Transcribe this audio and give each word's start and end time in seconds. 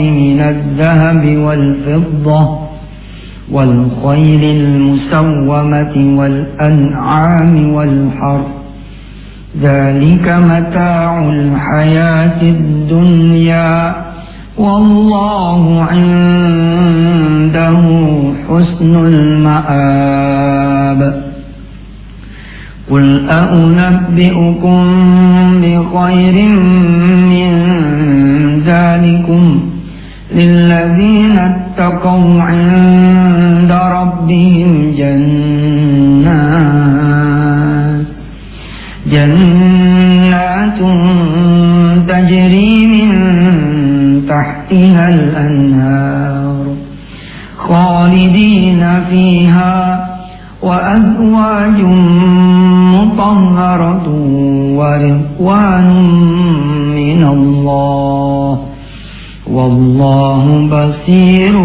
من 0.00 0.40
الذهب 0.40 1.36
والفضة 1.36 2.58
والخيل 3.52 4.44
المسومة 4.44 5.94
والأنعام 6.18 7.74
والحر. 7.74 8.42
ذلك 9.62 10.28
متاع 10.28 11.28
الحياة 11.28 12.42
الدنيا. 12.42 13.94
والله 14.58 15.82
عنده 15.82 16.10
حسن 18.48 18.96
المآب. 19.06 20.20
قل 22.90 23.30
أنبئكم 23.30 24.80
بخير 25.62 26.48
من 27.32 27.50
ذلكم 28.66 29.60
للذين 30.34 31.38
اتقوا 31.38 32.42
عند 32.42 33.72
ربهم 33.72 34.94
جنات 34.98 36.40
جنات 39.06 40.78
تجري 42.08 42.86
من 42.86 43.10
تحتها 44.28 45.08
الأنهار 45.08 46.66
خالدين 47.58 48.82
فيها 49.10 50.10
وأزواج 50.62 51.80
مطهرة 52.99 54.07
ورضوان 54.79 55.87
من 56.95 57.21
الله 57.23 58.59
والله 59.47 60.43
بصير 60.75 61.55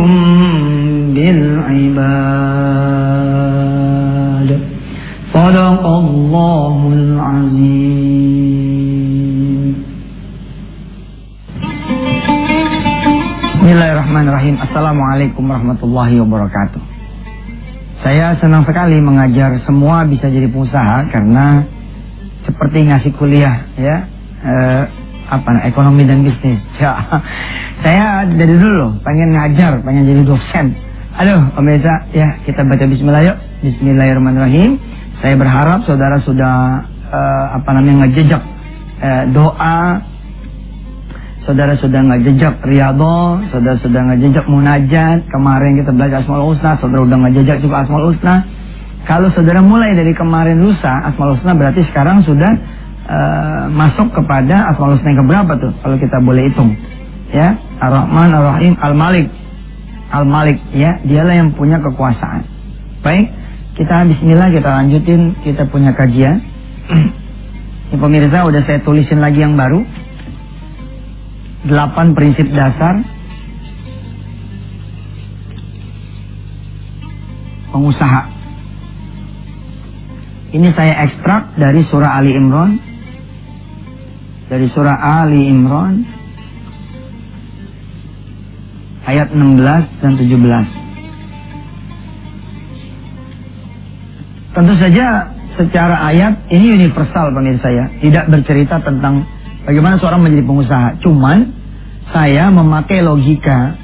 بالعباد 3.31 4.51
صدق 5.35 5.85
الله 5.87 6.77
العظيم 6.93 8.31
Bismillahirrahmanirrahim 13.61 14.57
Assalamualaikum 14.59 15.47
warahmatullahi 15.47 16.19
wabarakatuh 16.19 16.94
Saya 18.06 18.38
senang 18.38 18.62
sekali 18.70 19.02
mengajar 19.02 19.58
semua 19.66 20.06
bisa 20.06 20.30
jadi 20.30 20.46
pengusaha 20.46 21.10
Karena 21.10 21.66
seperti 22.46 22.86
ngasih 22.86 23.12
kuliah 23.18 23.66
ya 23.74 24.06
eh, 24.46 24.84
apa 25.26 25.66
ekonomi 25.66 26.06
dan 26.06 26.22
bisnis. 26.22 26.62
Ya 26.78 26.94
saya 27.84 28.24
dari 28.26 28.56
dulu 28.56 28.98
pengen 29.04 29.36
ngajar 29.36 29.84
pengen 29.84 30.08
jadi 30.08 30.22
dosen. 30.24 30.78
Aduh 31.18 31.50
pemirsa 31.58 32.08
ya 32.16 32.40
kita 32.46 32.62
baca 32.64 32.86
Bismillah 32.88 33.22
yuk. 33.26 33.38
Bismillahirrahmanirrahim. 33.66 34.80
Saya 35.20 35.36
berharap 35.36 35.84
saudara 35.84 36.22
sudah 36.24 36.86
uh, 37.10 37.46
apa 37.58 37.70
namanya 37.74 38.06
ngejejak 38.06 38.42
uh, 39.02 39.24
doa 39.34 39.78
saudara 41.46 41.78
sudah 41.78 42.02
ngejejak 42.02 42.62
riyadhah 42.66 43.48
saudara 43.54 43.78
sudah 43.80 44.02
ngejejak 44.12 44.46
munajat. 44.50 45.24
Kemarin 45.30 45.78
kita 45.80 45.92
belajar 45.94 46.26
asmaul 46.26 46.54
husna 46.54 46.78
saudara 46.82 47.06
sudah 47.06 47.20
ngejejak 47.30 47.58
juga 47.62 47.76
asmaul 47.86 48.12
husna. 48.12 48.44
Kalau 49.06 49.30
saudara 49.38 49.62
mulai 49.62 49.94
dari 49.94 50.12
kemarin 50.18 50.60
lusa 50.60 51.06
asmaul 51.14 51.38
husna 51.38 51.54
berarti 51.54 51.86
sekarang 51.94 52.26
sudah 52.26 52.84
Uh, 53.06 53.70
masuk 53.70 54.18
kepada 54.18 54.74
asmaul 54.74 54.98
husna 54.98 55.14
yang 55.14 55.22
keberapa 55.22 55.62
tuh? 55.62 55.70
Kalau 55.78 55.94
kita 56.02 56.18
boleh 56.26 56.50
hitung. 56.50 56.74
Ya 57.30 57.54
ar-rahman 57.78 58.34
ar-rahim 58.34 58.74
al-malik. 58.82 59.30
Al-malik 60.10 60.58
ya 60.74 60.98
dialah 61.06 61.38
yang 61.38 61.54
punya 61.54 61.78
kekuasaan. 61.86 62.50
Baik 63.06 63.30
kita 63.78 64.10
bismillah 64.10 64.50
kita 64.50 64.70
lanjutin 64.74 65.38
kita 65.46 65.70
punya 65.70 65.94
kajian. 65.94 66.42
Ya, 67.86 68.02
pemirsa 68.02 68.50
udah 68.50 68.66
saya 68.66 68.82
tulisin 68.82 69.22
lagi 69.22 69.46
yang 69.46 69.54
baru 69.54 69.86
delapan 71.66 72.14
prinsip 72.14 72.48
dasar. 72.54 73.02
Pengusaha. 77.74 78.22
Ini 80.56 80.72
saya 80.72 81.04
ekstrak 81.04 81.60
dari 81.60 81.84
surah 81.92 82.16
Ali 82.16 82.32
Imran. 82.32 82.80
Dari 84.48 84.72
surah 84.72 84.96
Ali 84.96 85.52
Imran. 85.52 86.08
Ayat 89.06 89.36
16 89.36 90.02
dan 90.02 90.14
17. 90.18 90.86
Tentu 94.56 94.74
saja 94.80 95.36
secara 95.60 96.00
ayat 96.08 96.48
ini 96.48 96.80
universal 96.80 97.36
pemirsa 97.36 97.68
ya, 97.76 97.86
tidak 98.00 98.32
bercerita 98.32 98.80
tentang 98.80 99.28
bagaimana 99.66 99.98
seorang 99.98 100.22
menjadi 100.22 100.44
pengusaha. 100.46 100.88
Cuman 101.02 101.38
saya 102.14 102.54
memakai 102.54 103.02
logika 103.02 103.76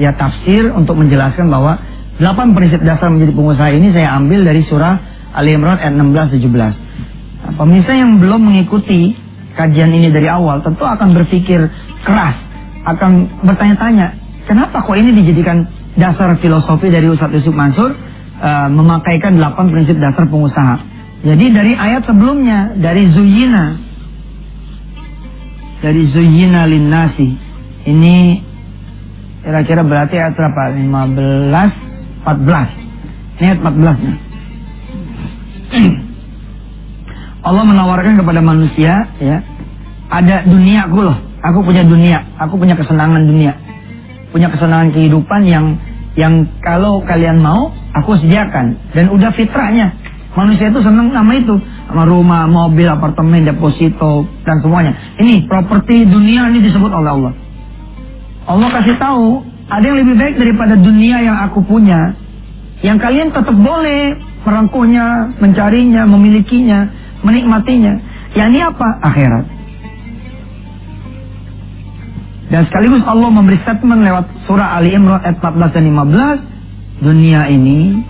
ya 0.00 0.16
tafsir 0.16 0.72
untuk 0.72 0.96
menjelaskan 0.96 1.52
bahwa 1.52 1.76
delapan 2.16 2.56
prinsip 2.56 2.80
dasar 2.82 3.12
menjadi 3.12 3.36
pengusaha 3.36 3.70
ini 3.76 3.92
saya 3.92 4.16
ambil 4.16 4.42
dari 4.42 4.64
surah 4.64 4.94
Ali 5.36 5.54
Imran 5.54 5.76
ayat 5.78 5.94
16 5.94 6.40
17. 6.40 6.48
Nah, 6.48 7.52
pemirsa 7.54 7.92
yang 7.94 8.18
belum 8.18 8.40
mengikuti 8.48 9.14
kajian 9.54 9.92
ini 9.92 10.08
dari 10.08 10.26
awal 10.30 10.64
tentu 10.64 10.86
akan 10.86 11.14
berpikir 11.14 11.60
keras, 12.02 12.36
akan 12.86 13.42
bertanya-tanya, 13.44 14.14
kenapa 14.46 14.82
kok 14.82 14.96
ini 14.96 15.12
dijadikan 15.12 15.66
dasar 15.98 16.38
filosofi 16.38 16.88
dari 16.88 17.10
Ustadz 17.10 17.42
Yusuf 17.42 17.52
Mansur 17.52 17.90
uh, 17.90 18.68
memakaikan 18.70 19.34
delapan 19.36 19.66
prinsip 19.68 19.98
dasar 19.98 20.30
pengusaha. 20.30 20.76
Jadi 21.26 21.50
dari 21.50 21.74
ayat 21.74 22.06
sebelumnya 22.06 22.78
dari 22.78 23.10
Zuyina 23.10 23.87
dari 25.78 26.10
Zuyina 26.10 26.66
linnasi 26.66 27.28
ini 27.86 28.42
kira-kira 29.42 29.86
berarti 29.86 30.18
ayat 30.18 30.34
berapa? 30.34 30.62
15 30.74 31.88
14. 32.26 33.38
Ini 33.38 33.44
ayat 33.46 33.58
14 33.62 34.04
nya. 34.04 34.14
Allah 37.48 37.64
menawarkan 37.64 38.18
kepada 38.18 38.40
manusia 38.42 39.08
ya 39.22 39.38
ada 40.10 40.42
duniaku 40.44 40.98
loh 41.00 41.18
aku 41.44 41.62
punya 41.62 41.86
dunia 41.86 42.24
aku 42.36 42.58
punya 42.58 42.74
kesenangan 42.74 43.24
dunia 43.24 43.52
punya 44.34 44.50
kesenangan 44.52 44.90
kehidupan 44.92 45.46
yang 45.46 45.78
yang 46.18 46.50
kalau 46.60 47.00
kalian 47.06 47.38
mau 47.38 47.70
aku 47.94 48.18
sediakan 48.18 48.90
dan 48.90 49.06
udah 49.12 49.30
fitrahnya 49.32 49.97
manusia 50.38 50.70
itu 50.70 50.78
senang 50.78 51.10
nama 51.10 51.34
itu 51.34 51.58
sama 51.90 52.06
rumah 52.06 52.46
mobil 52.46 52.86
apartemen 52.86 53.42
deposito 53.42 54.30
dan 54.46 54.62
semuanya 54.62 54.94
ini 55.18 55.42
properti 55.50 56.06
dunia 56.06 56.46
ini 56.54 56.62
disebut 56.62 56.94
oleh 56.94 57.10
Allah 57.10 57.32
Allah 58.46 58.68
kasih 58.78 58.94
tahu 59.02 59.42
ada 59.66 59.82
yang 59.82 59.98
lebih 59.98 60.14
baik 60.14 60.34
daripada 60.38 60.78
dunia 60.78 61.26
yang 61.26 61.36
aku 61.50 61.66
punya 61.66 62.14
yang 62.86 63.02
kalian 63.02 63.34
tetap 63.34 63.58
boleh 63.58 64.14
merangkuhnya 64.46 65.34
mencarinya 65.42 66.06
memilikinya 66.06 67.08
menikmatinya. 67.22 67.94
Yang 68.36 68.48
ini 68.54 68.60
apa? 68.62 68.88
Akhirat. 69.02 69.44
Dan 72.48 72.62
sekaligus 72.72 73.04
Allah 73.04 73.28
memberi 73.28 73.60
statement 73.60 74.08
lewat 74.08 74.24
surah 74.48 74.80
Ali 74.80 74.96
Imran 74.96 75.20
ayat 75.20 75.36
14 75.40 75.74
dan 75.76 75.84
15. 75.84 77.04
Dunia 77.04 77.46
ini 77.52 78.02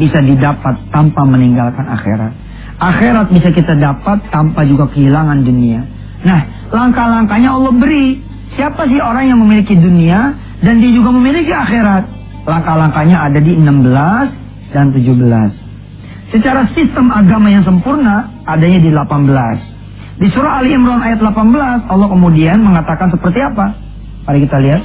bisa 0.00 0.24
didapat 0.24 0.88
tanpa 0.88 1.28
meninggalkan 1.28 1.84
akhirat. 1.84 2.32
Akhirat 2.80 3.28
bisa 3.28 3.52
kita 3.52 3.76
dapat 3.76 4.24
tanpa 4.32 4.64
juga 4.64 4.88
kehilangan 4.88 5.44
dunia. 5.44 5.84
Nah, 6.24 6.40
langkah-langkahnya 6.72 7.52
Allah 7.52 7.76
beri. 7.76 8.24
Siapa 8.56 8.88
sih 8.88 8.98
orang 8.98 9.28
yang 9.28 9.38
memiliki 9.44 9.76
dunia 9.76 10.32
dan 10.64 10.80
dia 10.80 10.90
juga 10.90 11.12
memiliki 11.12 11.52
akhirat? 11.52 12.08
Langkah-langkahnya 12.48 13.20
ada 13.20 13.36
di 13.36 13.52
16 13.52 14.72
dan 14.72 14.96
17. 14.96 16.32
Secara 16.32 16.64
sistem 16.72 17.12
agama 17.12 17.52
yang 17.52 17.68
sempurna 17.68 18.32
adanya 18.48 18.80
di 18.80 18.88
18. 18.88 20.24
Di 20.24 20.28
surah 20.32 20.64
Ali 20.64 20.72
Imran 20.72 21.04
ayat 21.04 21.20
18 21.20 21.88
Allah 21.88 22.08
kemudian 22.08 22.64
mengatakan 22.64 23.12
seperti 23.12 23.40
apa? 23.44 23.76
Mari 24.24 24.48
kita 24.48 24.56
lihat. 24.56 24.82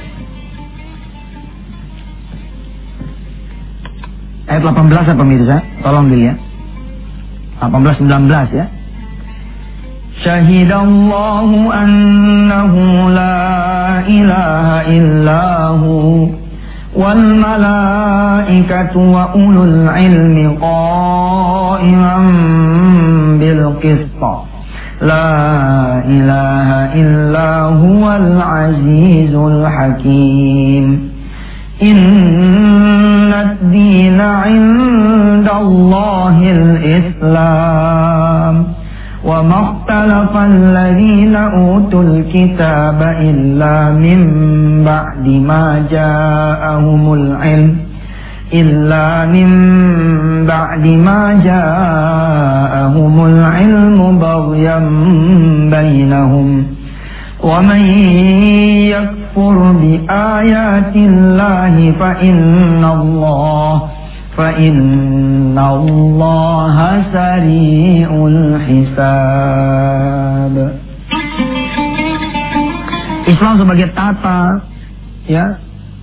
Ayat 4.49 4.61
18 4.67 5.05
apa 5.05 5.13
pemirsa? 5.15 5.57
Tolong 5.85 6.09
dilihat. 6.11 6.37
18 7.61 8.03
19 8.09 8.57
ya. 8.57 8.67
شهد 10.23 10.71
الله 10.71 11.49
أنه 11.83 12.73
لا 13.09 13.41
إله 14.05 14.67
إلا 14.97 15.43
هو 15.81 16.27
والملائكة 16.95 18.93
وأولو 18.97 19.63
العلم 19.63 20.57
قائما 20.61 22.15
بالقسط 23.39 24.21
لا 25.01 25.33
إله 26.05 26.69
إلا 27.01 27.49
هو 27.81 28.03
العزيز 28.15 29.33
الحكيم 29.35 30.85
إن 31.82 33.32
الدين 33.32 34.20
عند 34.20 35.48
الله 35.60 36.38
الإسلام 36.52 37.96
وما 39.24 39.60
اختلف 39.60 40.36
الذين 40.36 41.36
أوتوا 41.36 42.02
الكتاب 42.02 43.02
إلا 43.20 43.90
من 43.90 44.20
بعد 44.84 45.28
ما 45.28 45.84
جاءهم 45.90 47.12
العلم 47.12 47.76
إلا 48.54 49.26
من 49.26 49.50
بعد 50.46 50.86
ما 50.86 51.40
جاءهم 51.44 53.26
العلم 53.26 54.18
بغيا 54.18 54.78
بينهم 55.70 56.66
ومن 57.42 57.80
يكفر 58.94 59.15
بآيات 59.81 60.95
الله 60.95 61.75
فإن 61.99 62.83
الله 62.83 63.81
فإن 64.37 65.57
الله 65.59 66.77
سريع 67.13 68.09
الحساب 68.33 69.51
Islam 73.21 73.53
sebagai 73.63 73.87
tata 73.95 74.59
ya 75.29 75.55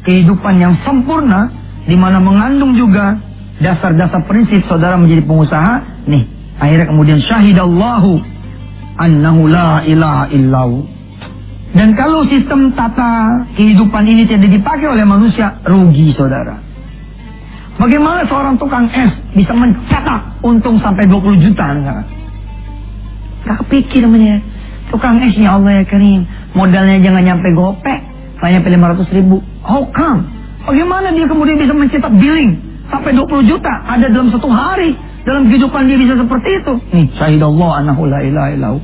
kehidupan 0.06 0.54
yang 0.62 0.80
sempurna 0.86 1.50
di 1.84 1.92
mana 1.98 2.22
mengandung 2.22 2.72
juga 2.72 3.20
dasar-dasar 3.60 4.24
prinsip 4.24 4.62
saudara 4.70 4.96
menjadi 4.96 5.26
pengusaha 5.26 6.06
nih 6.08 6.24
akhirnya 6.56 6.86
kemudian 6.88 7.20
syahidallahu 7.20 8.22
annahu 8.96 9.50
la 9.50 9.82
ilaha 9.84 10.24
illahu 10.32 10.86
dan 11.73 11.97
kalau 11.97 12.21
sistem 12.29 12.73
tata 12.77 13.45
kehidupan 13.57 14.05
ini 14.05 14.29
tidak 14.29 14.49
dipakai 14.49 14.87
oleh 14.93 15.05
manusia 15.05 15.57
rugi 15.65 16.13
saudara 16.13 16.73
Bagaimana 17.73 18.21
seorang 18.29 18.53
tukang 18.61 18.85
es 18.93 19.09
bisa 19.33 19.49
mencetak 19.49 20.37
untung 20.45 20.77
sampai 20.77 21.09
20 21.09 21.41
juta 21.41 21.65
enggak? 21.73 22.05
Gak 23.49 23.57
kepikir 23.65 24.05
namanya. 24.05 24.37
Tukang 24.93 25.17
es 25.25 25.33
ya 25.33 25.57
Allah 25.57 25.81
ya 25.81 25.83
Karim. 25.89 26.21
Modalnya 26.53 27.01
jangan 27.01 27.23
nyampe 27.25 27.49
gopek. 27.57 27.99
Hanya 28.45 28.61
nyampe 28.61 28.69
500 29.09 29.17
ribu. 29.17 29.41
How 29.65 29.89
come? 29.89 30.21
Bagaimana 30.69 31.09
dia 31.17 31.25
kemudian 31.25 31.57
bisa 31.57 31.73
mencetak 31.73 32.13
billing 32.13 32.61
sampai 32.93 33.17
20 33.17 33.49
juta? 33.49 33.73
Ada 33.89 34.13
dalam 34.13 34.29
satu 34.29 34.47
hari. 34.53 34.93
Dalam 35.25 35.49
kehidupan 35.49 35.87
dia 35.89 35.97
bisa 35.97 36.13
seperti 36.19 36.49
itu. 36.61 36.73
Nih, 36.93 37.07
syahidallah 37.15 37.79
anahu 37.81 38.05
la 38.05 38.21
ilaha. 38.21 38.75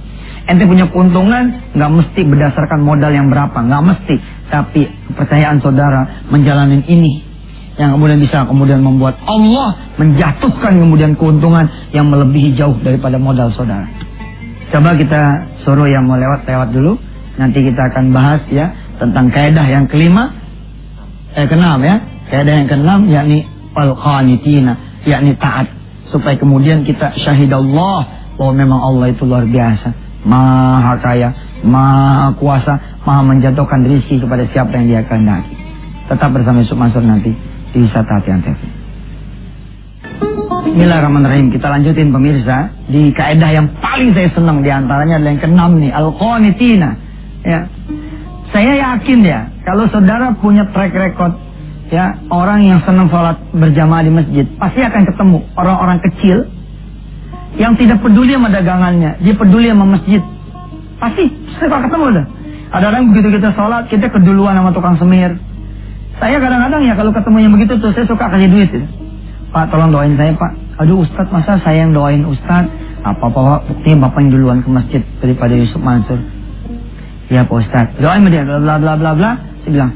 Ente 0.50 0.66
punya 0.66 0.90
keuntungan, 0.90 1.78
nggak 1.78 1.92
mesti 1.94 2.22
berdasarkan 2.26 2.82
modal 2.82 3.14
yang 3.14 3.30
berapa, 3.30 3.54
nggak 3.54 3.84
mesti. 3.86 4.16
Tapi 4.50 4.82
kepercayaan 5.14 5.62
saudara 5.62 6.26
menjalani 6.34 6.82
ini 6.90 7.22
yang 7.78 7.96
kemudian 7.96 8.20
bisa 8.20 8.44
kemudian 8.44 8.82
membuat 8.84 9.16
Allah 9.24 9.78
menjatuhkan 9.96 10.74
kemudian 10.76 11.16
keuntungan 11.16 11.70
yang 11.94 12.10
melebihi 12.12 12.58
jauh 12.58 12.76
daripada 12.82 13.22
modal 13.22 13.54
saudara. 13.54 13.88
Coba 14.74 14.98
kita 14.98 15.22
suruh 15.64 15.86
yang 15.86 16.10
mau 16.10 16.18
lewat 16.18 16.50
lewat 16.50 16.70
dulu. 16.74 16.98
Nanti 17.40 17.64
kita 17.64 17.94
akan 17.94 18.12
bahas 18.12 18.42
ya 18.52 18.74
tentang 19.00 19.32
kaidah 19.32 19.64
yang 19.64 19.88
kelima, 19.88 20.34
eh 21.38 21.48
keenam 21.48 21.80
ya, 21.80 22.04
kaidah 22.28 22.54
yang 22.58 22.68
keenam 22.68 23.00
yakni 23.08 23.48
al 23.78 23.96
qanitina, 23.96 24.76
yakni 25.08 25.38
taat 25.40 25.72
supaya 26.12 26.36
kemudian 26.36 26.84
kita 26.84 27.16
syahid 27.22 27.54
Allah 27.54 28.34
bahwa 28.36 28.54
memang 28.60 28.80
Allah 28.82 29.14
itu 29.14 29.24
luar 29.24 29.48
biasa, 29.48 30.09
maha 30.26 31.00
kaya, 31.00 31.30
maha 31.64 32.36
kuasa, 32.36 32.74
maha 33.08 33.22
menjatuhkan 33.24 33.88
rezeki 33.88 34.24
kepada 34.24 34.44
siapa 34.52 34.72
yang 34.76 34.86
dia 34.88 35.02
kehendaki. 35.08 35.56
Tetap 36.10 36.30
bersama 36.34 36.66
Yusuf 36.66 36.76
Mansur 36.76 37.06
nanti 37.06 37.32
di 37.72 37.78
wisata 37.86 38.20
hati 38.20 38.30
antv. 38.34 38.62
Bismillahirrahmanirrahim. 40.60 41.54
Kita 41.54 41.68
lanjutin 41.72 42.10
pemirsa 42.12 42.74
di 42.90 43.14
kaidah 43.16 43.52
yang 43.54 43.68
paling 43.80 44.12
saya 44.12 44.30
senang 44.34 44.66
di 44.66 44.70
antaranya 44.70 45.22
adalah 45.22 45.32
yang 45.32 45.42
keenam 45.42 45.72
nih, 45.80 45.92
al-qanitina. 45.94 46.90
Ya. 47.46 47.60
Saya 48.50 48.74
yakin 48.76 49.20
ya, 49.22 49.54
kalau 49.62 49.86
saudara 49.94 50.34
punya 50.42 50.66
track 50.74 50.92
record 50.98 51.38
ya, 51.94 52.18
orang 52.34 52.66
yang 52.66 52.82
senang 52.82 53.08
sholat 53.14 53.38
berjamaah 53.54 54.02
di 54.02 54.12
masjid, 54.12 54.46
pasti 54.58 54.82
akan 54.82 55.04
ketemu 55.06 55.38
orang-orang 55.54 56.00
kecil 56.02 56.50
yang 57.60 57.76
tidak 57.76 58.00
peduli 58.00 58.34
sama 58.34 58.50
dagangannya, 58.50 59.20
dia 59.20 59.36
peduli 59.36 59.68
sama 59.68 59.86
masjid. 60.00 60.24
Pasti 60.98 61.28
saya 61.60 61.84
ketemu 61.84 62.06
tuh. 62.16 62.26
Ada 62.70 62.86
orang 62.94 63.12
begitu 63.12 63.28
kita 63.36 63.50
sholat, 63.54 63.92
kita 63.92 64.08
keduluan 64.14 64.56
sama 64.56 64.72
tukang 64.72 64.96
semir, 64.96 65.36
saya 66.20 66.36
kadang-kadang 66.36 66.84
ya 66.84 66.94
kalau 67.00 67.16
ketemu 67.16 67.38
yang 67.48 67.54
begitu 67.56 67.74
tuh 67.80 67.96
saya 67.96 68.04
suka 68.04 68.28
kasih 68.28 68.52
duit. 68.52 68.70
Ya. 68.76 68.84
Pak 69.56 69.72
tolong 69.72 69.90
doain 69.96 70.20
saya 70.20 70.36
Pak. 70.36 70.52
Aduh 70.84 71.08
Ustadz 71.08 71.32
masa 71.32 71.56
saya 71.64 71.88
yang 71.88 71.96
doain 71.96 72.28
Ustadz. 72.28 72.68
Apa-apa 73.00 73.40
Pak 73.40 73.62
buktinya 73.72 74.12
Bapak 74.12 74.20
yang 74.28 74.32
duluan 74.36 74.60
ke 74.60 74.70
masjid 74.70 75.02
daripada 75.24 75.56
Yusuf 75.56 75.80
Mansur. 75.80 76.20
Ya 77.32 77.48
Pak 77.48 77.56
Ustadz. 77.56 77.96
Doain 78.04 78.28
dia 78.28 78.44
bla 78.44 78.60
bla 78.60 78.76
bla 78.76 78.94
bla 79.00 79.12
bla. 79.16 79.32
Saya 79.64 79.72
bilang 79.72 79.92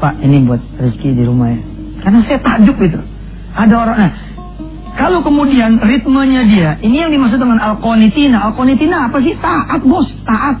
Pak 0.00 0.14
ini 0.24 0.36
buat 0.48 0.60
rezeki 0.80 1.08
di 1.12 1.22
rumah 1.28 1.52
ya. 1.52 1.60
Karena 2.08 2.18
saya 2.24 2.38
takjub 2.40 2.76
itu. 2.80 3.00
Ada 3.52 3.74
orang 3.76 3.96
nah, 4.00 4.12
kalau 5.00 5.24
kemudian 5.24 5.80
ritmenya 5.80 6.44
dia, 6.44 6.70
ini 6.84 7.00
yang 7.00 7.08
dimaksud 7.08 7.40
dengan 7.40 7.56
al-qonitina. 7.56 8.52
Al-qonitina 8.52 9.08
apa 9.08 9.16
sih? 9.24 9.32
Taat 9.40 9.80
bos, 9.88 10.04
taat. 10.28 10.60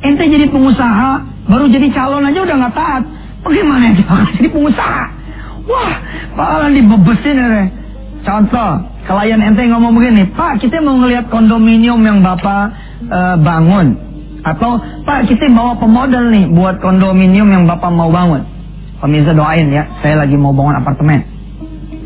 Ente 0.00 0.24
jadi 0.24 0.48
pengusaha, 0.48 1.30
Baru 1.50 1.66
jadi 1.66 1.90
calon 1.90 2.22
aja 2.22 2.46
udah 2.46 2.56
nggak 2.62 2.74
taat. 2.78 3.02
Bagaimana 3.42 3.90
dia 3.90 4.06
jadi 4.38 4.48
pengusaha? 4.54 5.04
Wah, 5.66 5.92
Pak 6.38 6.70
dibebesin 6.70 7.36
ya. 7.36 7.66
Contoh, 8.22 8.70
klien 9.08 9.40
ente 9.42 9.66
ngomong 9.66 9.96
begini, 9.98 10.30
Pak 10.30 10.62
kita 10.62 10.78
mau 10.78 10.94
ngelihat 11.00 11.26
kondominium 11.26 11.98
yang 12.06 12.22
Bapak 12.22 12.70
uh, 13.10 13.36
bangun. 13.42 13.98
Atau 14.46 14.78
Pak 15.04 15.26
kita 15.26 15.50
bawa 15.52 15.74
pemodal 15.76 16.30
nih 16.30 16.48
buat 16.54 16.78
kondominium 16.78 17.50
yang 17.50 17.64
Bapak 17.66 17.90
mau 17.90 18.14
bangun. 18.14 18.46
Pemirsa 19.02 19.32
doain 19.34 19.72
ya, 19.72 19.88
saya 20.04 20.22
lagi 20.22 20.36
mau 20.38 20.54
bangun 20.54 20.78
apartemen. 20.78 21.39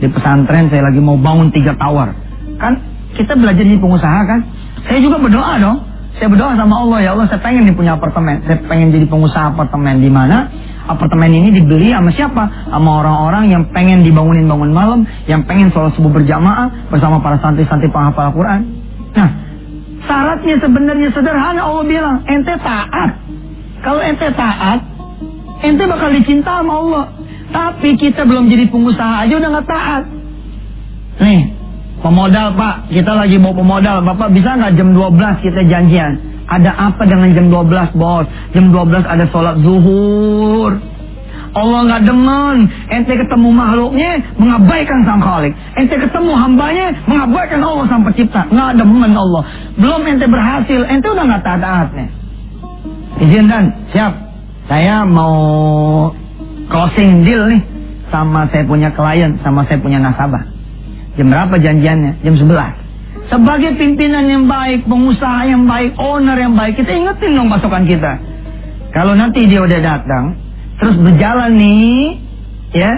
Di 0.05 0.13
pesantren 0.13 0.69
saya 0.69 0.85
lagi 0.85 1.01
mau 1.01 1.17
bangun 1.17 1.49
tiga 1.49 1.73
tower. 1.81 2.13
Kan 2.61 2.77
kita 3.17 3.33
belajar 3.41 3.65
jadi 3.65 3.81
pengusaha 3.81 4.21
kan? 4.29 4.41
Saya 4.85 5.01
juga 5.01 5.17
berdoa 5.17 5.57
dong. 5.57 5.79
Saya 6.21 6.29
berdoa 6.29 6.53
sama 6.55 6.85
Allah, 6.85 6.99
ya 7.01 7.11
Allah 7.17 7.27
saya 7.27 7.41
pengen 7.41 7.65
nih 7.65 7.75
punya 7.75 7.97
apartemen. 7.97 8.45
Saya 8.45 8.61
pengen 8.69 8.93
jadi 8.93 9.09
pengusaha 9.09 9.57
apartemen 9.57 10.05
di 10.05 10.13
mana 10.13 10.53
apartemen 10.85 11.33
ini 11.33 11.49
dibeli 11.57 11.91
sama 11.91 12.13
siapa? 12.13 12.69
Sama 12.69 13.01
orang-orang 13.01 13.49
yang 13.49 13.63
pengen 13.73 14.05
dibangunin 14.05 14.45
bangun 14.45 14.71
malam, 14.77 15.01
yang 15.25 15.41
pengen 15.49 15.73
sholat 15.73 15.97
subuh 15.97 16.13
berjamaah 16.13 16.93
bersama 16.93 17.19
para 17.25 17.41
santri-santri 17.41 17.89
penghafal 17.89 18.29
Al-Quran. 18.31 18.61
Nah, 19.17 19.29
syaratnya 20.05 20.61
sebenarnya 20.61 21.09
sederhana 21.17 21.61
Allah 21.65 21.85
bilang, 21.89 22.17
ente 22.29 22.55
taat. 22.61 23.11
Kalau 23.81 24.01
ente 24.05 24.29
taat, 24.37 24.81
ente 25.65 25.85
bakal 25.89 26.13
dicinta 26.13 26.61
sama 26.61 26.73
Allah. 26.77 27.05
Tapi 27.53 27.89
kita 28.01 28.25
belum 28.25 28.49
jadi 28.49 28.71
pengusaha 28.73 29.29
aja 29.29 29.35
udah 29.37 29.51
nggak 29.53 29.69
taat. 29.69 30.05
Nih, 31.21 31.55
Pemodal 32.05 32.53
Pak, 32.53 32.93
kita 32.93 33.17
lagi 33.17 33.41
mau 33.41 33.57
pemodal. 33.57 34.05
Bapak 34.05 34.29
bisa 34.37 34.61
nggak 34.61 34.77
jam 34.77 34.93
12 34.93 35.41
kita 35.41 35.65
janjian? 35.65 36.21
Ada 36.45 36.93
apa 36.93 37.09
dengan 37.09 37.33
jam 37.33 37.49
12 37.49 37.97
bos? 37.97 38.29
Jam 38.53 38.69
12 38.69 39.09
ada 39.09 39.25
sholat 39.33 39.57
zuhur. 39.65 40.77
Allah 41.57 41.81
nggak 41.89 42.03
demen. 42.05 42.69
Ente 42.93 43.15
ketemu 43.17 43.49
makhluknya 43.57 44.21
mengabaikan 44.37 45.01
sang 45.09 45.25
khalik. 45.25 45.57
Ente 45.81 45.97
ketemu 45.97 46.37
hambanya 46.37 46.93
mengabaikan 47.09 47.65
Allah 47.65 47.89
sang 47.89 48.05
pencipta. 48.05 48.53
Nggak 48.53 48.85
demen 48.85 49.13
Allah. 49.17 49.43
Belum 49.81 50.05
ente 50.05 50.29
berhasil, 50.29 50.85
ente 50.85 51.09
udah 51.09 51.25
nggak 51.25 51.45
taat 51.47 51.89
nih. 51.97 52.09
Izin 53.25 53.49
dan 53.49 53.73
siap. 53.97 54.13
Saya 54.69 55.09
mau 55.09 56.13
closing 56.68 57.25
deal 57.25 57.49
nih 57.49 57.62
sama 58.09 58.47
saya 58.52 58.64
punya 58.68 58.94
klien, 58.94 59.40
sama 59.42 59.66
saya 59.66 59.78
punya 59.83 59.99
nasabah. 59.99 60.44
Jam 61.14 61.30
berapa 61.30 61.54
janjiannya? 61.59 62.23
Jam 62.23 62.35
11. 62.35 63.30
Sebagai 63.30 63.78
pimpinan 63.80 64.28
yang 64.28 64.44
baik, 64.44 64.85
pengusaha 64.85 65.49
yang 65.49 65.64
baik, 65.64 65.97
owner 65.97 66.37
yang 66.37 66.54
baik, 66.54 66.76
kita 66.76 66.92
ingetin 66.92 67.38
dong 67.38 67.49
pasukan 67.49 67.83
kita. 67.88 68.12
Kalau 68.92 69.16
nanti 69.16 69.49
dia 69.49 69.64
udah 69.64 69.80
datang, 69.80 70.38
terus 70.78 70.94
berjalan 71.00 71.56
nih, 71.56 72.21
ya, 72.76 72.92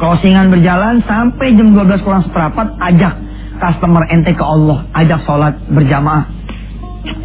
Crossingan 0.00 0.48
berjalan 0.48 1.04
sampai 1.04 1.52
jam 1.60 1.76
12 1.76 2.00
kurang 2.00 2.24
seperempat, 2.24 2.72
ajak 2.80 3.14
customer 3.60 4.08
ente 4.08 4.32
ke 4.32 4.44
Allah, 4.44 4.88
ajak 4.96 5.20
sholat 5.28 5.54
berjamaah. 5.68 6.24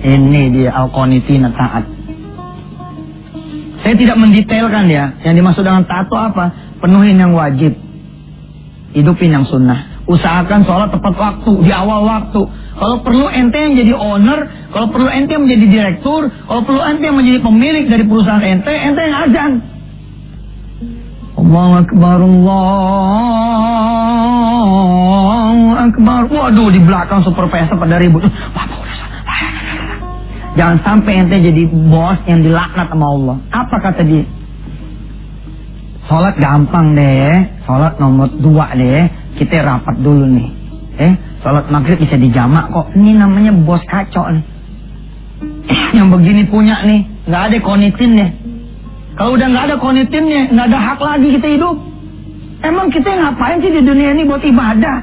Ini 0.04 0.42
dia 0.52 0.72
al-qanitina 0.76 1.56
taat. 1.56 1.95
Saya 3.86 4.02
tidak 4.02 4.18
mendetailkan 4.18 4.90
ya, 4.90 5.14
yang 5.22 5.38
dimaksud 5.38 5.62
dengan 5.62 5.86
itu 5.86 6.16
apa? 6.18 6.46
Penuhin 6.82 7.22
yang 7.22 7.38
wajib, 7.38 7.78
hidupin 8.98 9.30
yang 9.30 9.46
sunnah. 9.46 10.02
Usahakan 10.10 10.66
sholat 10.66 10.90
tepat 10.90 11.14
waktu, 11.14 11.62
di 11.62 11.70
awal 11.70 12.02
waktu. 12.02 12.50
Kalau 12.82 13.06
perlu 13.06 13.30
ente 13.30 13.54
yang 13.54 13.78
jadi 13.78 13.94
owner, 13.94 14.50
kalau 14.74 14.90
perlu 14.90 15.06
ente 15.06 15.38
yang 15.38 15.46
menjadi 15.46 15.66
direktur, 15.70 16.34
kalau 16.50 16.66
perlu 16.66 16.82
ente 16.82 17.06
yang 17.06 17.14
menjadi 17.14 17.46
pemilik 17.46 17.86
dari 17.86 18.10
perusahaan 18.10 18.42
ente, 18.42 18.74
ente 18.74 19.02
yang 19.06 19.18
azan. 19.30 19.52
Allah 21.46 21.86
Akbar, 21.86 22.18
Allah 22.26 22.58
Akbar. 25.94 26.22
Waduh, 26.26 26.74
di 26.74 26.82
belakang 26.82 27.22
supervisor 27.22 27.78
pada 27.78 28.02
ribut. 28.02 28.26
Jangan 30.56 30.78
sampai 30.88 31.20
ente 31.20 31.38
jadi 31.44 31.64
bos 31.68 32.20
yang 32.28 32.40
dilaknat 32.40 32.88
sama 32.88 33.06
Allah. 33.12 33.38
Apa 33.52 33.76
kata 33.84 34.02
dia? 34.08 34.24
Sholat 36.08 36.40
gampang 36.40 36.96
deh, 36.96 37.34
sholat 37.68 38.00
nomor 38.00 38.32
dua 38.40 38.72
deh. 38.72 39.12
Kita 39.36 39.68
rapat 39.68 40.00
dulu 40.00 40.24
nih. 40.32 40.50
Eh, 40.96 41.14
sholat 41.44 41.68
maghrib 41.68 42.00
bisa 42.00 42.16
dijamak 42.16 42.72
kok. 42.72 42.88
Ini 42.96 43.20
namanya 43.20 43.52
bos 43.52 43.84
kacau 43.84 44.32
nih. 44.32 44.46
yang 45.98 46.08
begini 46.12 46.48
punya 46.48 46.84
nih, 46.88 47.04
nggak 47.28 47.44
ada 47.52 47.58
konitin 47.60 48.12
nih. 48.16 48.30
Kalau 49.16 49.36
udah 49.36 49.48
nggak 49.48 49.66
ada 49.72 49.76
konitinnya, 49.80 50.42
nggak 50.52 50.68
ada 50.72 50.80
hak 50.80 51.00
lagi 51.00 51.28
kita 51.40 51.48
hidup. 51.56 51.78
Emang 52.64 52.88
kita 52.92 53.12
ngapain 53.12 53.60
sih 53.60 53.72
di 53.72 53.82
dunia 53.84 54.16
ini 54.16 54.24
buat 54.28 54.44
ibadah? 54.44 54.98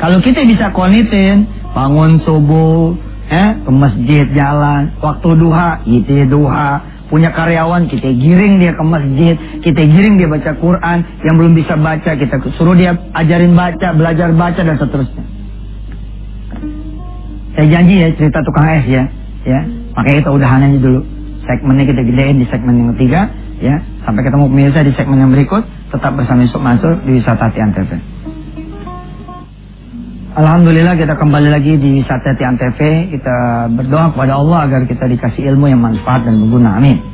Kalau 0.00 0.18
kita 0.24 0.44
bisa 0.48 0.72
konitin, 0.72 1.44
bangun 1.76 2.20
subuh, 2.24 2.96
eh, 3.32 3.48
ke 3.64 3.70
masjid 3.72 4.28
jalan, 4.36 4.92
waktu 5.00 5.28
duha, 5.40 5.80
gitu 5.88 6.12
duha, 6.28 6.70
punya 7.08 7.32
karyawan, 7.32 7.88
kita 7.88 8.12
giring 8.12 8.60
dia 8.60 8.76
ke 8.76 8.84
masjid, 8.84 9.34
kita 9.64 9.82
giring 9.88 10.20
dia 10.20 10.28
baca 10.28 10.52
Quran, 10.56 10.98
yang 11.24 11.34
belum 11.40 11.52
bisa 11.56 11.76
baca, 11.80 12.12
kita 12.12 12.36
suruh 12.60 12.76
dia 12.76 12.92
ajarin 13.16 13.56
baca, 13.56 13.96
belajar 13.96 14.32
baca, 14.36 14.60
dan 14.60 14.76
seterusnya. 14.76 15.24
Saya 17.52 17.66
janji 17.68 18.00
ya 18.00 18.08
cerita 18.16 18.40
tukang 18.44 18.64
es 18.64 18.84
ya, 18.88 19.04
ya. 19.44 19.60
Makanya 19.92 20.16
kita 20.24 20.30
udahan 20.32 20.64
aja 20.72 20.78
dulu. 20.80 21.00
Segmennya 21.44 21.84
kita 21.84 22.00
gedein 22.00 22.40
di 22.40 22.46
segmen 22.48 22.74
yang 22.80 22.88
ketiga 22.96 23.28
ya. 23.60 23.76
Sampai 24.08 24.24
ketemu 24.24 24.48
pemirsa 24.48 24.80
di 24.80 24.92
segmen 24.96 25.20
yang 25.20 25.32
berikut. 25.36 25.60
Tetap 25.92 26.16
bersama 26.16 26.48
Yusuf 26.48 26.64
Mansur 26.64 26.96
di 27.04 27.20
Wisata 27.20 27.52
Tian 27.52 27.76
TV 27.76 28.11
Alhamdulillah 30.32 30.96
kita 30.96 31.20
kembali 31.20 31.52
lagi 31.52 31.76
di 31.76 32.00
Wisata 32.00 32.32
Tian 32.40 32.56
TV 32.56 33.12
kita 33.12 33.68
berdoa 33.68 34.16
kepada 34.16 34.40
Allah 34.40 34.64
agar 34.64 34.88
kita 34.88 35.04
dikasih 35.04 35.44
ilmu 35.52 35.68
yang 35.68 35.84
manfaat 35.84 36.24
dan 36.24 36.40
berguna. 36.40 36.80
Amin. 36.80 37.04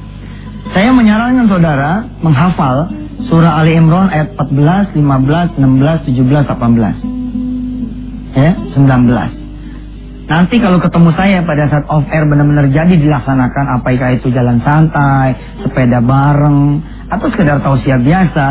Saya 0.71 0.95
menyarankan 0.95 1.51
saudara 1.51 2.07
menghafal 2.23 2.87
surah 3.27 3.59
Ali 3.59 3.75
Imran 3.75 4.07
ayat 4.15 4.39
14, 4.39 5.03
15, 5.03 5.03
16, 5.03 6.15
17, 6.15 6.47
18 6.47 8.39
ya 8.39 8.55
19 8.79 10.31
Nanti 10.31 10.63
kalau 10.63 10.79
ketemu 10.79 11.11
saya 11.19 11.43
pada 11.43 11.67
saat 11.75 11.91
off 11.91 12.07
air 12.15 12.23
benar-benar 12.23 12.71
jadi 12.71 12.95
dilaksanakan 13.03 13.83
apakah 13.83 14.15
itu 14.15 14.31
jalan 14.31 14.63
santai, 14.63 15.35
sepeda 15.67 15.99
bareng, 15.99 16.87
atau 17.11 17.27
sekedar 17.35 17.59
tausiah 17.67 17.99
biasa, 17.99 18.45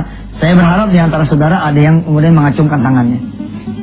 saya 0.43 0.53
berharap 0.59 0.91
di 0.91 0.99
antara 0.99 1.23
saudara 1.23 1.63
ada 1.63 1.79
yang 1.79 2.03
kemudian 2.03 2.35
mengacungkan 2.35 2.83
tangannya. 2.83 3.36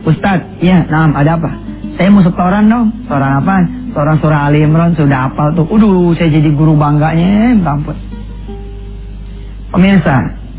Ustadz, 0.04 0.60
iya, 0.60 0.84
nah 0.92 1.08
ada 1.16 1.40
apa? 1.40 1.50
Saya 1.96 2.12
mau 2.12 2.20
setoran 2.20 2.68
dong. 2.68 2.92
Setoran 3.08 3.40
apa? 3.40 3.54
Setoran 3.88 4.16
surah 4.20 4.40
Ali 4.52 4.60
Imran 4.60 4.92
sudah 4.92 5.32
hafal 5.32 5.56
tuh. 5.56 5.64
Udah, 5.72 6.12
saya 6.20 6.28
jadi 6.28 6.52
guru 6.52 6.76
bangganya, 6.76 7.56
ampun. 7.64 7.96
Pemirsa, 9.72 10.16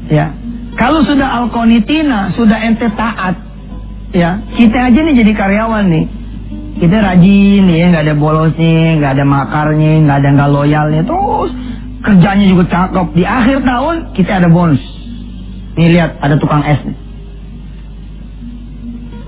ya. 0.10 0.34
Kalau 0.76 1.06
sudah 1.08 1.46
alkonitina, 1.46 2.34
sudah 2.36 2.58
ente 2.60 2.90
taat, 2.98 3.38
ya, 4.12 4.44
kita 4.58 4.92
aja 4.92 5.00
nih 5.06 5.16
jadi 5.24 5.32
karyawan 5.38 5.86
nih 5.88 6.06
kita 6.76 7.00
rajin 7.00 7.64
ya 7.72 7.88
nggak 7.88 8.04
ada 8.04 8.16
bolosnya 8.20 9.00
nggak 9.00 9.12
ada 9.16 9.24
makarnya 9.24 9.92
nggak 10.04 10.18
ada 10.20 10.30
nggak 10.36 10.52
loyalnya 10.52 11.02
terus 11.08 11.52
kerjanya 12.04 12.46
juga 12.52 12.64
cakep 12.68 13.08
di 13.16 13.24
akhir 13.24 13.58
tahun 13.64 13.96
kita 14.12 14.32
ada 14.44 14.52
bonus 14.52 14.84
nih 15.80 15.88
lihat 15.96 16.20
ada 16.20 16.36
tukang 16.36 16.68
es 16.68 16.84
nih 16.84 17.05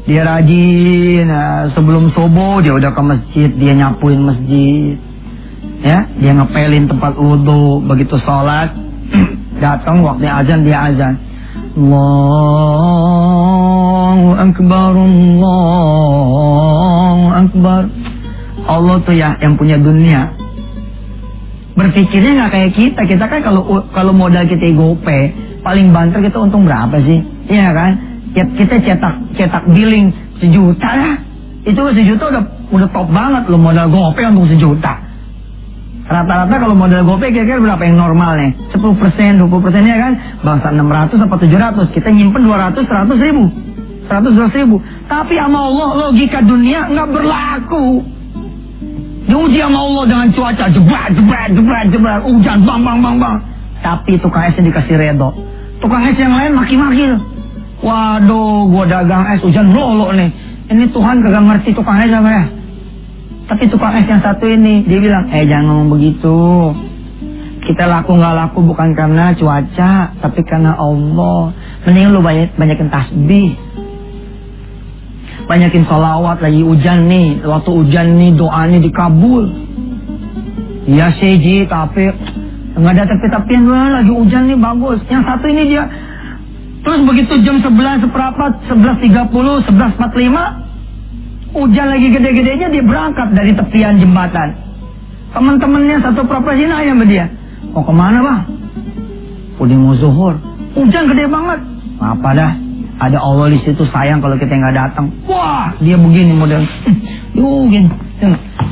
dia 0.08 0.24
rajin 0.24 1.28
nah, 1.28 1.68
sebelum 1.76 2.16
sobo 2.16 2.64
dia 2.64 2.72
udah 2.72 2.96
ke 2.96 3.02
masjid 3.04 3.52
dia 3.52 3.76
nyapuin 3.76 4.24
masjid. 4.24 4.96
Ya 5.84 6.08
dia 6.16 6.32
ngepelin 6.32 6.88
tempat 6.88 7.20
wudhu 7.20 7.84
begitu 7.84 8.16
sholat 8.24 8.72
datang 9.64 10.08
waktu 10.08 10.32
azan 10.32 10.64
dia 10.64 10.80
azan. 10.88 11.20
Allahu 11.76 13.12
Akbar 14.40 14.96
Allahu 14.96 16.48
Akbar. 17.36 17.92
Allah 18.64 18.96
tuh 19.04 19.12
ya 19.12 19.36
yang 19.44 19.60
punya 19.60 19.76
dunia. 19.76 20.32
Berpikirnya 21.76 22.48
nggak 22.48 22.52
kayak 22.56 22.72
kita. 22.80 23.04
Kita 23.04 23.28
kan 23.28 23.44
kalau 23.44 23.84
kalau 23.92 24.16
modal 24.16 24.48
kita 24.48 24.72
gope 24.72 25.36
paling 25.68 25.92
banter 25.92 26.24
kita 26.24 26.40
untung 26.40 26.64
berapa 26.64 26.96
sih? 27.04 27.20
Iya 27.52 27.76
kan 27.76 28.17
kita 28.36 28.76
cetak 28.84 29.16
cetak 29.38 29.64
billing 29.72 30.12
sejuta 30.42 30.90
ya 30.96 31.12
itu 31.68 31.80
sejuta 31.96 32.24
udah 32.32 32.44
udah 32.72 32.90
top 32.92 33.08
banget 33.12 33.44
lo 33.52 33.58
modal 33.60 33.88
gope 33.92 34.22
untung 34.24 34.48
sejuta 34.48 35.08
Rata-rata 36.08 36.56
kalau 36.56 36.72
modal 36.72 37.04
GoPay 37.04 37.36
kira-kira 37.36 37.60
berapa 37.60 37.84
yang 37.84 38.00
normal 38.00 38.40
nih? 38.40 38.52
10 38.72 38.80
persen, 38.96 39.44
20 39.44 39.60
persennya 39.60 39.96
kan? 40.00 40.14
Bangsa 40.40 40.72
600 40.72 41.20
atau 41.20 41.36
700. 41.36 41.92
Kita 41.92 42.08
nyimpen 42.16 42.48
200, 42.48 42.88
100 42.88 43.28
ribu. 43.28 43.52
100, 44.08 44.32
200 44.32 44.56
ribu. 44.64 44.80
Tapi 45.12 45.36
sama 45.36 45.68
Allah 45.68 46.08
logika 46.08 46.40
dunia 46.40 46.88
nggak 46.88 47.12
berlaku. 47.12 48.08
Diuji 49.28 49.60
sama 49.60 49.84
Allah 49.84 50.04
dengan 50.08 50.28
cuaca 50.32 50.66
jebak, 50.72 51.06
jebak, 51.12 51.46
jebak, 51.52 51.84
jebak. 51.92 52.20
Hujan, 52.24 52.64
bang, 52.64 52.82
bang, 52.88 52.98
bang, 53.04 53.16
bang. 53.20 53.38
Tapi 53.84 54.12
tukang 54.24 54.48
esnya 54.48 54.64
dikasih 54.64 54.96
redo. 54.96 55.36
Tukang 55.84 56.08
es 56.08 56.16
yang 56.16 56.32
lain 56.32 56.56
maki-maki. 56.56 57.04
Waduh, 57.78 58.68
gua 58.74 58.86
dagang 58.90 59.30
es 59.34 59.42
hujan 59.46 59.70
lolo 59.70 60.10
nih. 60.14 60.30
Ini 60.68 60.90
Tuhan 60.92 61.22
kagak 61.22 61.44
ngerti 61.46 61.70
tukang 61.78 62.02
es 62.02 62.12
apa 62.12 62.30
ya? 62.30 62.46
Tapi 63.48 63.64
tukang 63.72 63.94
es 63.96 64.10
yang 64.10 64.20
satu 64.20 64.44
ini, 64.50 64.84
dia 64.84 65.00
bilang, 65.00 65.30
eh 65.32 65.48
jangan 65.48 65.66
ngomong 65.72 65.90
begitu. 65.96 66.38
Kita 67.64 67.84
laku 67.84 68.16
nggak 68.16 68.36
laku 68.36 68.60
bukan 68.64 68.96
karena 68.96 69.36
cuaca, 69.36 70.16
tapi 70.24 70.40
karena 70.48 70.76
Allah. 70.80 71.52
Mending 71.84 72.16
lu 72.16 72.24
banyak 72.24 72.56
banyakin 72.56 72.88
tasbih. 72.88 73.60
Banyakin 75.48 75.84
sholawat 75.88 76.44
lagi 76.44 76.64
hujan 76.64 77.08
nih. 77.08 77.44
Waktu 77.44 77.70
hujan 77.72 78.20
nih 78.20 78.32
doanya 78.36 78.80
dikabul. 78.84 79.48
Ya 80.88 81.12
sih 81.20 81.68
tapi 81.68 82.08
nggak 82.78 82.94
ada 82.96 83.04
tapi-tapian 83.04 83.68
lagi 83.68 84.12
hujan 84.16 84.48
nih 84.48 84.60
bagus. 84.60 85.04
Yang 85.12 85.24
satu 85.28 85.46
ini 85.52 85.64
dia 85.68 85.84
Terus 86.88 87.04
begitu 87.04 87.44
jam 87.44 87.60
11 87.60 88.08
seperempat, 88.08 88.64
11.30, 88.72 89.28
11.45 89.68 91.52
Hujan 91.52 91.88
lagi 91.92 92.08
gede-gedenya 92.16 92.72
dia 92.72 92.80
berangkat 92.80 93.36
dari 93.36 93.52
tepian 93.52 94.00
jembatan. 94.00 94.56
Teman-temannya 95.36 96.00
satu 96.00 96.24
profesi 96.24 96.64
nanya 96.64 96.96
sama 96.96 97.04
dia. 97.04 97.28
Mau 97.76 97.84
ke 97.84 97.92
mana 97.92 98.24
bang? 98.24 98.40
Udah 99.60 99.76
mau 99.76 100.00
zuhur. 100.00 100.40
Hujan 100.80 101.12
gede 101.12 101.28
banget. 101.28 101.60
Apa 102.00 102.30
dah? 102.32 102.52
Ada 103.04 103.20
Allah 103.20 103.52
di 103.52 103.60
situ 103.68 103.84
sayang 103.92 104.24
kalau 104.24 104.40
kita 104.40 104.56
nggak 104.56 104.76
datang. 104.80 105.12
Wah, 105.28 105.76
dia 105.84 106.00
begini 106.00 106.40
model. 106.40 106.64
Yuh. 107.36 107.68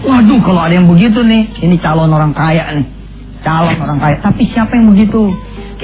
Waduh, 0.07 0.39
kalau 0.39 0.61
ada 0.63 0.79
yang 0.79 0.87
begitu 0.87 1.19
nih, 1.19 1.51
ini 1.67 1.75
calon 1.83 2.15
orang 2.15 2.31
kaya 2.31 2.79
nih. 2.79 2.87
Calon 3.43 3.75
orang 3.75 3.99
kaya. 3.99 4.23
Tapi 4.23 4.47
siapa 4.55 4.71
yang 4.71 4.95
begitu? 4.95 5.35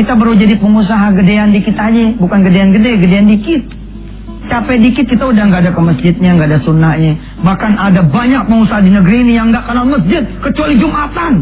Kita 0.01 0.17
baru 0.17 0.33
jadi 0.33 0.57
pengusaha 0.57 1.13
gedean 1.13 1.53
dikit 1.53 1.77
aja, 1.77 2.17
bukan 2.17 2.41
gedean 2.41 2.73
gede, 2.73 2.91
gedean 3.05 3.29
dikit 3.29 3.61
capek 4.51 4.77
dikit 4.83 5.05
kita 5.07 5.23
udah 5.31 5.43
nggak 5.47 5.61
ada 5.63 5.71
ke 5.71 5.81
masjidnya, 5.81 6.29
nggak 6.35 6.49
ada 6.51 6.59
sunnahnya. 6.67 7.13
Bahkan 7.39 7.71
ada 7.79 8.03
banyak 8.03 8.43
pengusaha 8.51 8.83
di 8.83 8.91
negeri 8.91 9.17
ini 9.23 9.33
yang 9.39 9.55
nggak 9.55 9.63
kenal 9.63 9.87
masjid 9.87 10.27
kecuali 10.43 10.75
Jumatan. 10.75 11.33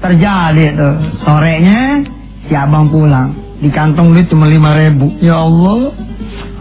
Terjadi 0.00 0.64
tuh 0.78 0.94
sorenya 1.26 1.80
si 2.48 2.54
abang 2.56 2.88
pulang 2.88 3.36
di 3.60 3.68
kantong 3.68 4.16
duit 4.16 4.30
cuma 4.32 4.48
lima 4.48 4.72
ribu. 4.72 5.12
Ya 5.20 5.36
Allah, 5.42 5.92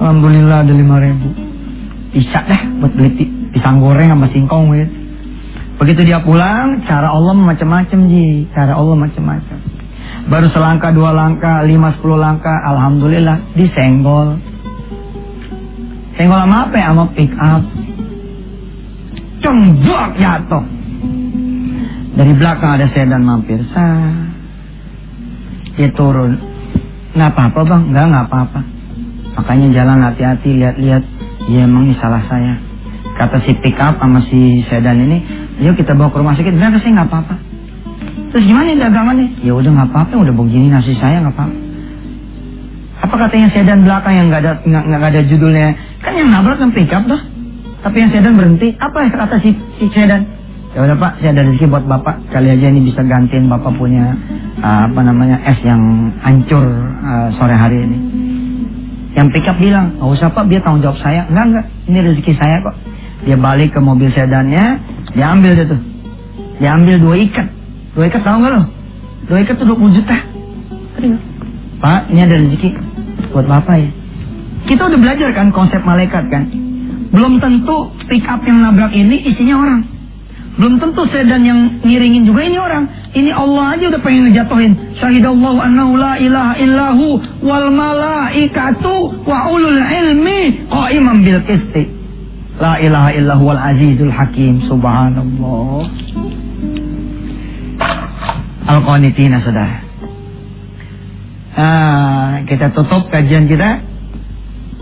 alhamdulillah 0.02 0.68
ada 0.68 0.74
lima 0.74 0.98
ribu. 1.00 1.30
Bisa 2.10 2.42
dah 2.44 2.62
buat 2.82 2.92
beli 2.98 3.30
pisang 3.54 3.80
goreng 3.80 4.12
sama 4.12 4.28
singkong 4.34 4.66
wit. 4.74 4.99
Begitu 5.80 6.12
dia 6.12 6.20
pulang, 6.20 6.84
cara 6.84 7.08
Allah 7.08 7.32
macam-macam 7.32 8.00
ji, 8.12 8.52
cara 8.52 8.76
Allah 8.76 9.00
macam-macam. 9.00 9.58
Baru 10.28 10.52
selangkah, 10.52 10.92
dua 10.92 11.16
langkah, 11.16 11.64
lima, 11.64 11.96
sepuluh 11.96 12.20
langkah, 12.20 12.54
alhamdulillah 12.68 13.56
disenggol. 13.56 14.36
Senggol 16.20 16.44
apa 16.44 16.76
ya? 16.76 16.92
Sama 16.92 17.08
pick 17.16 17.32
up. 17.40 17.64
Cengblok 19.40 20.12
jatuh. 20.20 20.66
Dari 22.20 22.34
belakang 22.36 22.76
ada 22.76 22.92
sedan 22.92 23.24
mampir. 23.24 23.64
Sah. 23.72 24.36
Dia 25.80 25.88
turun. 25.96 26.36
Nggak 27.16 27.30
apa-apa 27.32 27.60
bang, 27.64 27.84
nggak 27.96 28.06
nggak 28.12 28.26
apa-apa. 28.28 28.60
Makanya 29.40 29.68
jalan 29.72 30.04
hati-hati, 30.04 30.50
lihat-lihat. 30.60 31.04
Ya 31.48 31.64
emang 31.64 31.88
ini 31.88 31.96
salah 32.04 32.20
saya. 32.28 32.69
Kata 33.20 33.44
si 33.44 33.52
pick 33.60 33.76
up 33.84 34.00
sama 34.00 34.24
si 34.32 34.64
sedan 34.72 35.04
ini, 35.04 35.20
yuk 35.60 35.76
kita 35.76 35.92
bawa 35.92 36.08
ke 36.08 36.24
rumah 36.24 36.40
sakit. 36.40 36.56
Berapa 36.56 36.80
sih 36.80 36.88
nggak 36.96 37.08
apa-apa. 37.12 37.36
Terus 38.32 38.44
gimana 38.48 38.72
dagangannya? 38.80 39.44
Ya 39.44 39.52
udah 39.52 39.72
nggak 39.76 39.90
apa-apa, 39.92 40.14
udah 40.24 40.32
begini 40.32 40.72
nasi 40.72 40.96
saya 40.96 41.20
nggak 41.20 41.36
apa-apa. 41.36 41.56
Apa 43.04 43.16
katanya 43.28 43.48
sedan 43.52 43.84
belakang 43.84 44.16
yang 44.16 44.26
nggak 44.32 44.42
ada 44.44 44.54
nggak 44.64 45.12
ada 45.12 45.22
judulnya? 45.28 45.76
Kan 46.00 46.16
yang 46.16 46.32
nabrak 46.32 46.64
kan 46.64 46.72
pickup 46.72 47.04
tuh. 47.12 47.20
Tapi 47.84 47.96
yang 48.00 48.12
sedan 48.16 48.40
berhenti. 48.40 48.72
Apa 48.80 49.04
ya 49.04 49.10
kata 49.12 49.36
si, 49.44 49.52
si 49.80 49.86
sedan? 49.92 50.24
Ya 50.70 50.86
udah 50.86 50.96
pak, 51.02 51.18
saya 51.20 51.34
ada 51.34 51.44
rezeki 51.50 51.66
buat 51.66 51.84
bapak. 51.90 52.30
Kali 52.30 52.56
aja 52.56 52.70
ini 52.70 52.86
bisa 52.86 53.02
gantiin 53.02 53.50
bapak 53.50 53.74
punya 53.76 54.16
uh, 54.62 54.86
apa 54.86 55.02
namanya 55.02 55.42
es 55.44 55.58
yang 55.66 56.14
hancur 56.22 56.62
uh, 57.04 57.34
sore 57.36 57.58
hari 57.58 57.84
ini. 57.84 57.98
Yang 59.18 59.28
pickup 59.36 59.58
bilang, 59.58 59.98
nggak 59.98 60.08
usah 60.14 60.30
pak, 60.30 60.46
dia 60.46 60.62
tanggung 60.62 60.86
jawab 60.86 61.02
saya. 61.02 61.26
Enggak 61.28 61.46
enggak, 61.50 61.66
ini 61.90 62.00
rezeki 62.14 62.34
saya 62.38 62.56
kok. 62.62 62.76
Dia 63.28 63.36
balik 63.36 63.76
ke 63.76 63.80
mobil 63.84 64.12
sedannya, 64.12 64.80
dia 65.12 65.26
ambil 65.32 65.52
dia 65.58 65.68
tuh. 65.68 65.82
Dia 66.60 66.76
ambil 66.76 66.96
dua 67.00 67.16
ikat 67.24 67.48
Dua 68.00 68.06
ikat 68.06 68.22
tahu 68.22 68.38
nggak 68.40 68.54
lo? 68.54 68.64
Dua 69.28 69.38
ikat 69.42 69.56
tuh 69.60 69.68
20 69.76 69.98
juta. 69.98 70.18
Pak, 71.84 72.02
ini 72.12 72.20
ada 72.24 72.36
rezeki 72.40 72.70
buat 73.36 73.44
bapak 73.44 73.76
ya. 73.76 73.90
Kita 74.72 74.88
udah 74.88 75.00
belajar 75.00 75.30
kan 75.36 75.52
konsep 75.52 75.84
malaikat 75.84 76.32
kan. 76.32 76.48
Belum 77.10 77.44
tentu 77.44 77.90
pick 78.06 78.24
up 78.24 78.40
yang 78.48 78.62
nabrak 78.62 78.94
ini 78.94 79.20
isinya 79.28 79.60
orang. 79.60 79.82
Belum 80.60 80.80
tentu 80.80 81.08
sedan 81.12 81.44
yang 81.44 81.60
ngiringin 81.84 82.24
juga 82.24 82.48
ini 82.48 82.56
orang. 82.56 82.88
Ini 83.16 83.32
Allah 83.36 83.80
aja 83.80 83.92
udah 83.92 84.02
pengen 84.04 84.32
ngejatuhin. 84.32 84.74
Syahidallahu 85.00 85.60
annahu 85.60 86.00
la 86.00 86.16
ilaha 86.20 86.54
illahu 86.60 87.08
wal 87.44 87.68
malaikatu 87.76 89.24
wa 89.24 89.52
ulul 89.52 89.82
ilmi 89.82 90.68
qaimam 90.72 91.24
bil 91.28 91.44
qisti. 91.48 91.99
La 92.60 92.76
ilaha 92.84 93.16
illahu 93.16 93.44
wal 93.48 93.62
azizul 93.72 94.12
hakim. 94.12 94.60
Subhanallah. 94.68 95.88
Al-Qanitina 98.68 99.40
saudara. 99.40 99.80
Ah, 101.56 102.44
kita 102.44 102.76
tutup 102.76 103.08
kajian 103.08 103.48
kita. 103.48 103.80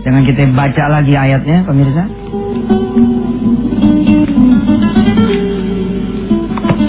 Jangan 0.02 0.22
kita 0.26 0.50
baca 0.58 0.84
lagi 0.90 1.14
ayatnya 1.14 1.62
pemirsa. 1.62 2.04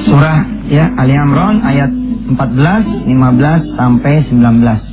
Surah 0.10 0.42
ya 0.74 0.90
Ali 0.98 1.14
Imran 1.14 1.62
ayat 1.62 1.94
14, 2.34 3.06
15 3.06 3.78
sampai 3.78 4.26
19. 4.26 4.90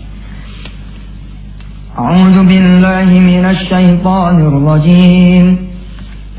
A'udzu 1.96 2.40
billahi 2.44 3.16
minasy 3.16 3.64
syaithanir 3.68 4.56
rajim. 4.60 5.65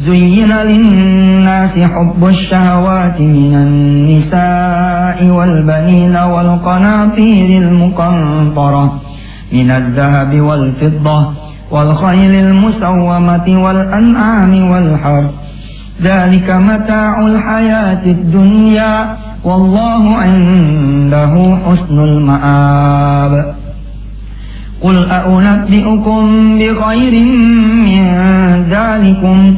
زين 0.05 0.51
للناس 0.51 1.69
حب 1.71 2.25
الشهوات 2.25 3.21
من 3.21 3.55
النساء 3.55 5.25
والبنين 5.25 6.15
والقناطير 6.17 7.61
المقنطرة 7.61 9.01
من 9.53 9.71
الذهب 9.71 10.41
والفضة 10.41 11.27
والخيل 11.71 12.33
المسومة 12.35 13.63
والأنعام 13.63 14.71
والحرث 14.71 15.31
ذلك 16.03 16.49
متاع 16.49 17.27
الحياة 17.27 18.05
الدنيا 18.05 19.17
والله 19.43 20.15
عنده 20.15 21.57
حسن 21.65 21.99
المآب. 21.99 23.55
قل 24.81 25.09
أأنبئكم 25.09 26.21
بخير 26.59 27.23
من 27.85 28.03
ذلكم؟ 28.69 29.57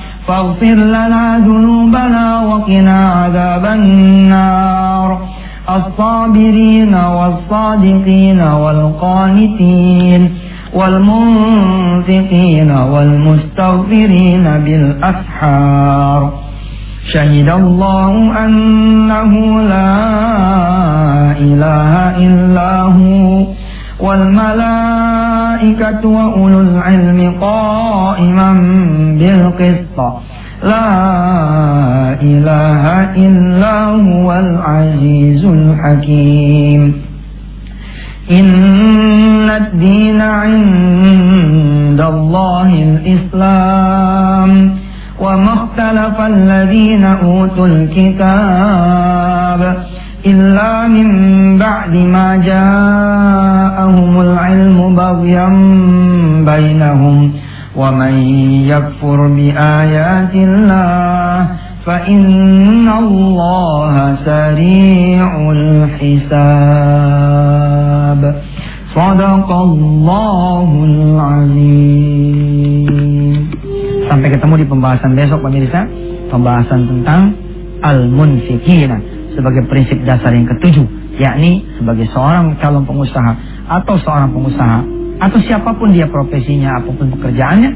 فاغفر 0.27 0.75
لنا 0.75 1.37
ذنوبنا 1.37 2.41
وقنا 2.41 2.99
عذاب 3.11 3.65
النار. 3.65 5.19
الصابرين 5.69 6.93
والصادقين 6.95 8.41
والقانتين 8.41 10.21
والمنفقين 10.73 12.71
والمستغفرين 12.71 14.43
بالأسحار. 14.43 16.21
شهد 17.13 17.49
الله 17.49 18.45
أنه 18.45 19.61
لا 19.61 19.97
إله 21.47 21.93
إلا 22.17 22.81
هو 22.81 23.45
والملائكة 23.99 24.80
وأولو 26.05 26.61
العلم 26.61 27.35
قائما 27.41 28.53
بالقسط. 29.19 29.99
لا 30.63 32.17
إله 32.21 33.13
إلا 33.15 33.85
هو 33.85 34.33
العزيز 34.33 35.45
الحكيم. 35.45 36.93
إن 38.31 39.49
الدين 39.49 40.21
عند 40.21 42.01
الله 42.01 42.83
الإسلام. 42.83 44.71
وما 45.21 45.53
اختلف 45.53 46.21
الذين 46.21 47.05
أوتوا 47.05 47.67
الكتاب. 47.67 49.75
إلا 50.26 50.88
من 50.88 51.08
بعد 51.58 51.94
ما 51.96 52.36
جاءهم 52.36 54.20
العلم 54.20 54.78
بغيا 54.96 55.48
بينهم 56.50 57.32
ومن 57.76 58.14
يكفر 58.72 59.18
بآيات 59.28 60.34
الله 60.34 61.46
فإن 61.86 62.88
الله 62.88 63.94
سريع 64.24 65.50
الحساب 65.56 66.62
صدق 68.94 69.48
الله 69.52 70.68
العظيم 70.90 72.16
Sampai 74.06 74.30
ketemu 74.30 74.62
di 74.62 74.66
pembahasan 74.70 75.18
besok 75.18 75.42
pemirsa 75.42 75.82
Pembahasan 76.30 76.86
tentang 76.86 77.34
Al-Munfikina 77.82 79.09
sebagai 79.35 79.63
prinsip 79.67 79.97
dasar 80.03 80.31
yang 80.35 80.47
ketujuh, 80.47 80.85
yakni 81.19 81.63
sebagai 81.79 82.07
seorang 82.11 82.55
calon 82.59 82.83
pengusaha 82.83 83.31
atau 83.67 83.95
seorang 84.01 84.29
pengusaha 84.31 84.79
atau 85.21 85.37
siapa 85.45 85.77
pun 85.77 85.93
dia 85.93 86.09
profesinya, 86.09 86.81
apa 86.81 86.89
pun 86.97 87.13
pekerjaannya, 87.13 87.71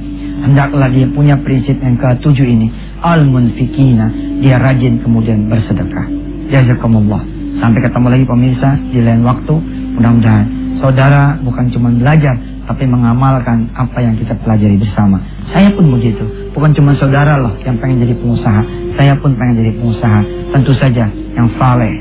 hendaklah 0.50 0.90
dia 0.90 1.06
punya 1.06 1.38
prinsip 1.38 1.78
yang 1.78 1.94
ketujuh 1.94 2.42
ini, 2.42 2.74
al-munfikina, 3.06 4.10
dia 4.42 4.58
rajin 4.58 4.98
kemudian 5.06 5.46
bersedekah. 5.46 6.10
Jazakumullah. 6.50 7.22
Sampai 7.62 7.86
ketemu 7.86 8.08
lagi 8.12 8.26
pemirsa 8.26 8.70
di 8.90 9.00
lain 9.00 9.24
waktu, 9.24 9.56
mudah-mudahan 9.96 10.46
saudara 10.82 11.38
bukan 11.40 11.72
cuma 11.72 11.94
belajar, 11.94 12.36
tapi 12.66 12.84
mengamalkan 12.90 13.70
apa 13.78 13.98
yang 14.02 14.18
kita 14.18 14.36
pelajari 14.42 14.82
bersama. 14.82 15.22
Saya 15.54 15.70
pun 15.74 15.86
begitu. 15.94 16.24
Bukan 16.56 16.72
cuma 16.74 16.96
saudara 16.96 17.38
loh 17.38 17.54
yang 17.62 17.78
pengen 17.78 18.02
jadi 18.06 18.16
pengusaha. 18.18 18.62
Saya 18.96 19.14
pun 19.20 19.36
pengen 19.36 19.62
jadi 19.62 19.72
pengusaha. 19.78 20.20
Tentu 20.56 20.72
saja 20.80 21.06
yang 21.12 21.48
saleh. 21.60 21.94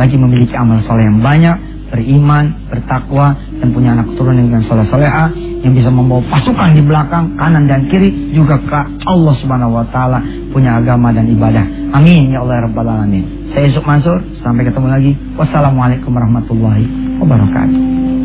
Lagi 0.00 0.16
memiliki 0.16 0.56
amal 0.56 0.80
soleh 0.88 1.04
yang 1.04 1.20
banyak. 1.20 1.56
Beriman, 1.90 2.70
bertakwa, 2.70 3.34
dan 3.58 3.74
punya 3.74 3.98
anak 3.98 4.14
keturunan 4.14 4.46
dengan 4.46 4.62
soleh 4.70 4.86
soleha 4.86 5.26
yang 5.60 5.74
bisa 5.74 5.90
membawa 5.90 6.22
pasukan 6.30 6.72
di 6.72 6.86
belakang, 6.86 7.34
kanan 7.34 7.66
dan 7.66 7.90
kiri 7.90 8.30
juga 8.32 8.62
ke 8.62 8.80
Allah 9.04 9.34
Subhanahu 9.42 9.74
Wa 9.74 9.86
Taala 9.90 10.22
punya 10.54 10.78
agama 10.78 11.10
dan 11.10 11.28
ibadah. 11.28 11.66
Amin 11.90 12.30
ya 12.30 12.46
Allah 12.46 12.62
ya 12.62 12.70
Rabbal 12.70 12.88
Alamin. 12.88 13.24
Saya 13.52 13.66
Yusuf 13.66 13.82
Mansur, 13.82 14.22
sampai 14.40 14.70
ketemu 14.70 14.86
lagi. 14.86 15.12
Wassalamualaikum 15.34 16.14
warahmatullahi 16.14 16.86
wabarakatuh. 17.18 18.19